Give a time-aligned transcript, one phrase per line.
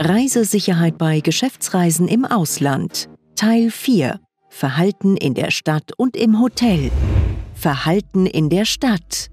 [0.00, 3.08] Reisesicherheit bei Geschäftsreisen im Ausland.
[3.34, 4.20] Teil 4.
[4.48, 6.92] Verhalten in der Stadt und im Hotel.
[7.54, 9.28] Verhalten in der Stadt.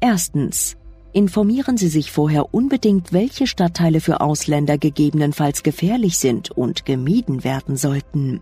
[0.00, 0.76] Erstens.
[1.12, 7.76] Informieren Sie sich vorher unbedingt, welche Stadtteile für Ausländer gegebenenfalls gefährlich sind und gemieden werden
[7.76, 8.40] sollten.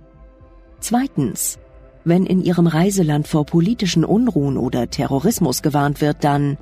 [0.79, 1.59] Zweitens.
[2.05, 6.56] Wenn in Ihrem Reiseland vor politischen Unruhen oder Terrorismus gewarnt wird, dann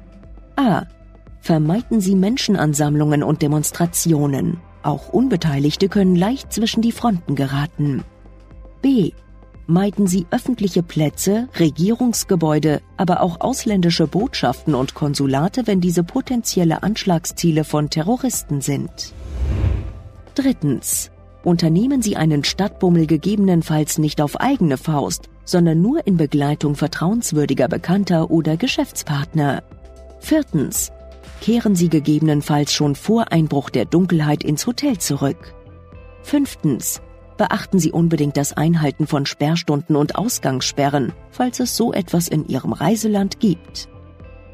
[0.57, 0.87] a.
[1.41, 4.59] Vermeiden Sie Menschenansammlungen und Demonstrationen.
[4.83, 8.05] Auch Unbeteiligte können leicht zwischen die Fronten geraten.
[8.83, 9.13] b.
[9.67, 17.65] Meiden Sie öffentliche Plätze, Regierungsgebäude, aber auch ausländische Botschaften und Konsulate, wenn diese potenzielle Anschlagsziele
[17.65, 19.13] von Terroristen sind.
[20.35, 21.11] Drittens.
[21.45, 28.31] Unternehmen Sie einen Stadtbummel gegebenenfalls nicht auf eigene Faust, sondern nur in Begleitung vertrauenswürdiger Bekannter
[28.31, 29.63] oder Geschäftspartner.
[30.21, 30.93] Viertens.
[31.41, 35.55] Kehren Sie gegebenenfalls schon vor Einbruch der Dunkelheit ins Hotel zurück.
[36.23, 37.01] Fünftens.
[37.37, 42.73] Beachten Sie unbedingt das Einhalten von Sperrstunden und Ausgangssperren, falls es so etwas in Ihrem
[42.73, 43.89] Reiseland gibt.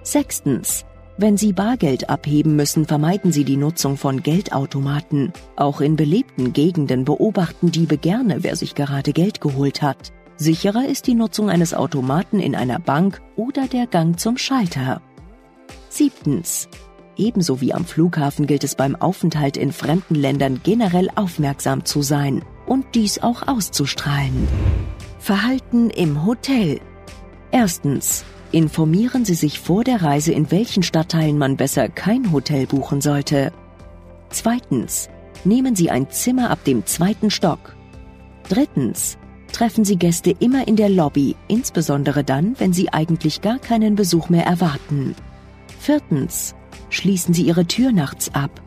[0.03, 0.85] Sechstens.
[1.17, 5.33] Wenn Sie Bargeld abheben müssen, vermeiden Sie die Nutzung von Geldautomaten.
[5.57, 10.13] Auch in belebten Gegenden beobachten Diebe gerne, wer sich gerade Geld geholt hat.
[10.37, 15.01] Sicherer ist die Nutzung eines Automaten in einer Bank oder der Gang zum Schalter.
[15.95, 16.69] Siebtens.
[17.17, 22.45] Ebenso wie am Flughafen gilt es beim Aufenthalt in fremden Ländern generell aufmerksam zu sein
[22.67, 24.49] und dies auch auszustrahlen.
[25.21, 26.81] Verhalten im Hotel.
[27.53, 28.25] Erstens.
[28.51, 33.53] Informieren Sie sich vor der Reise, in welchen Stadtteilen man besser kein Hotel buchen sollte.
[34.31, 35.09] Zweitens.
[35.45, 37.75] Nehmen Sie ein Zimmer ab dem zweiten Stock.
[38.49, 39.19] Drittens.
[39.53, 44.29] Treffen Sie Gäste immer in der Lobby, insbesondere dann, wenn Sie eigentlich gar keinen Besuch
[44.29, 45.15] mehr erwarten.
[45.85, 46.55] Viertens.
[46.89, 48.63] Schließen Sie Ihre Tür nachts ab.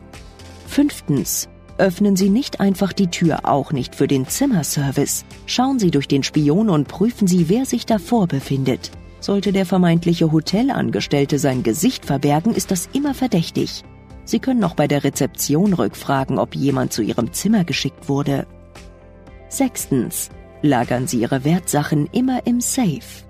[0.68, 1.48] Fünftens.
[1.76, 5.24] Öffnen Sie nicht einfach die Tür, auch nicht für den Zimmerservice.
[5.44, 8.92] Schauen Sie durch den Spion und prüfen Sie, wer sich davor befindet.
[9.18, 13.82] Sollte der vermeintliche Hotelangestellte sein Gesicht verbergen, ist das immer verdächtig.
[14.24, 18.46] Sie können auch bei der Rezeption rückfragen, ob jemand zu Ihrem Zimmer geschickt wurde.
[19.48, 20.30] Sechstens.
[20.62, 23.27] Lagern Sie Ihre Wertsachen immer im Safe.